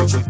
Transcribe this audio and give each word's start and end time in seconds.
Thank 0.00 0.28
you. 0.28 0.29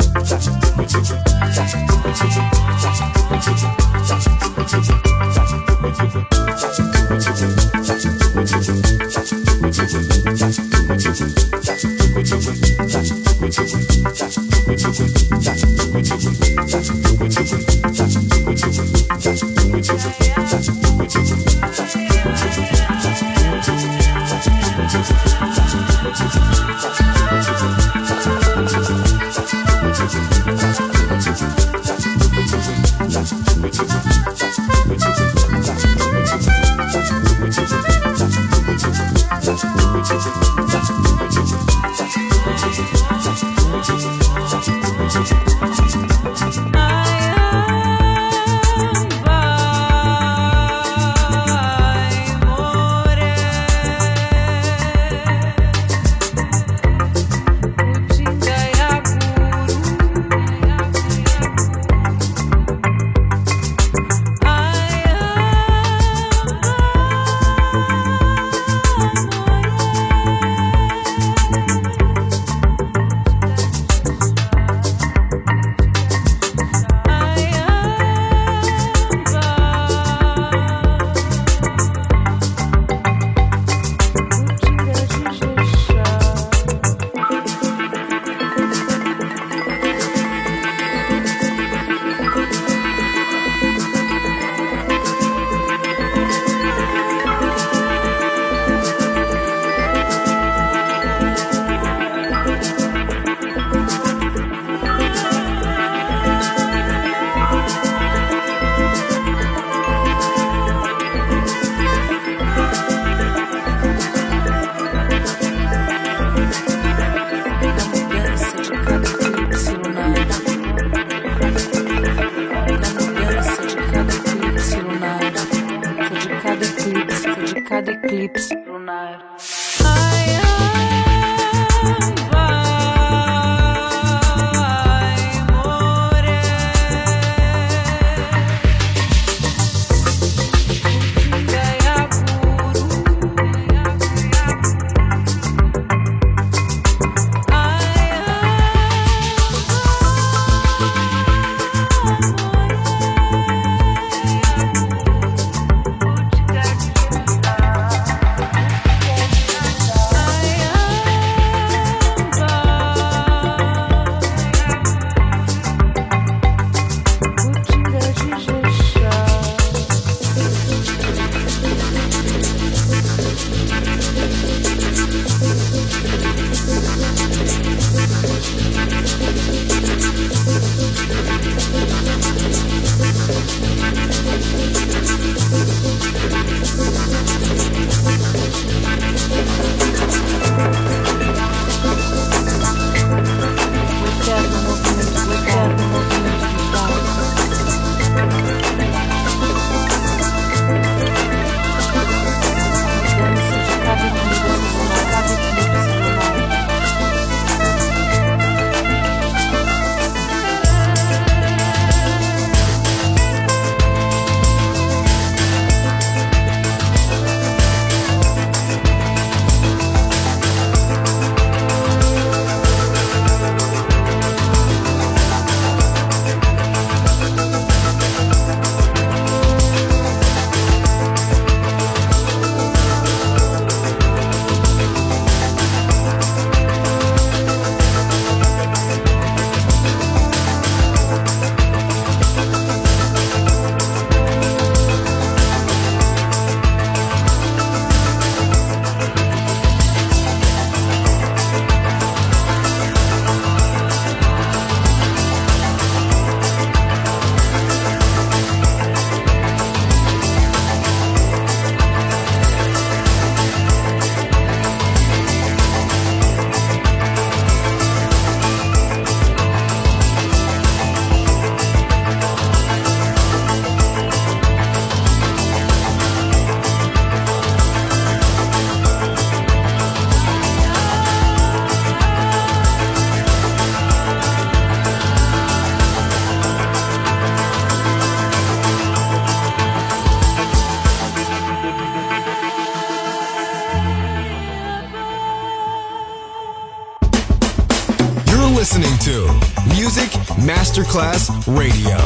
Masterclass 300.90 301.30
Radio, 301.46 301.99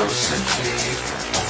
closer, 0.00 0.36
please. 0.46 1.49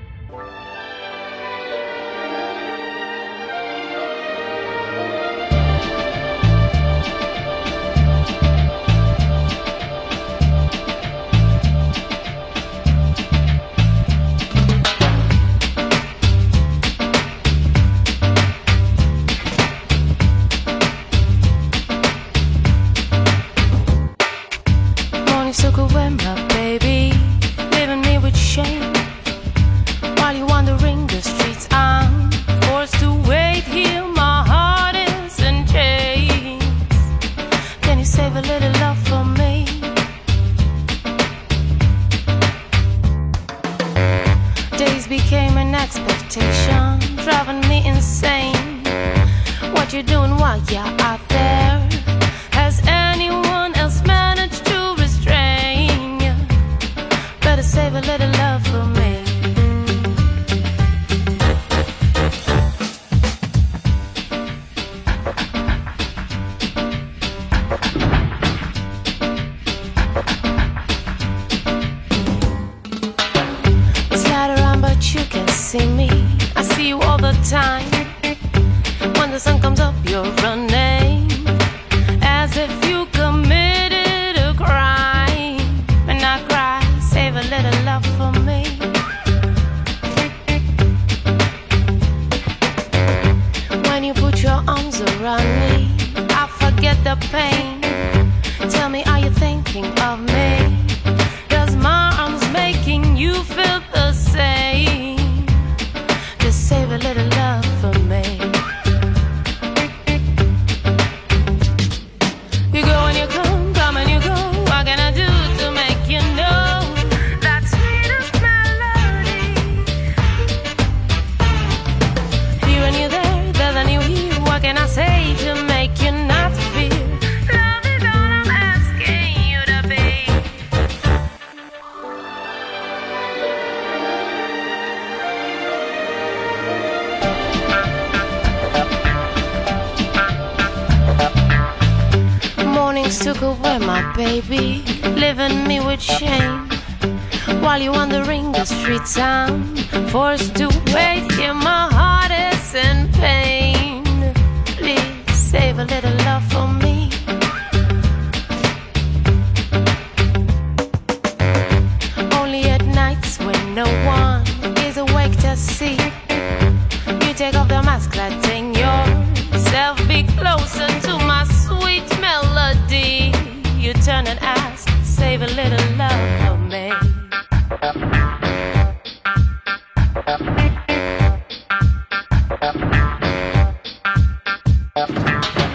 You're 80.03 80.23
running. 80.23 80.70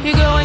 You 0.07 0.14
go 0.14 0.36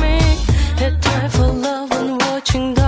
me. 0.00 0.18
Time 1.00 1.30
for 1.30 1.48
love 1.48 1.90
and 1.92 2.20
watching 2.22 2.74
God. 2.74 2.87